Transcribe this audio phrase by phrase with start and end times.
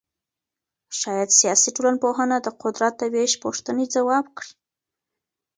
[0.99, 4.51] شاید سیاسي ټولنپوهنه د قدرت د وېش پوښتنې ځواب کړي.